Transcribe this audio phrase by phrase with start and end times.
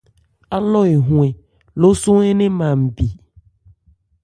[0.55, 1.31] Álɔ́ hɔ-ɛn
[1.79, 3.05] lóso ń nɛn ma npì.